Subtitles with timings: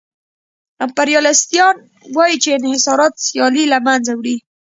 [0.85, 1.75] امپریالیستان
[2.15, 4.35] وايي چې انحصارات سیالي له منځه وړي